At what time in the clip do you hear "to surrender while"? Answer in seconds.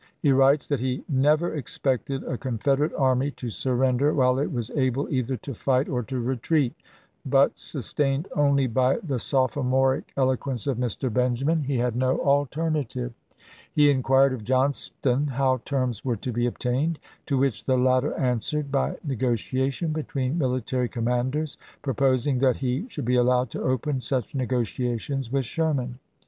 3.37-4.39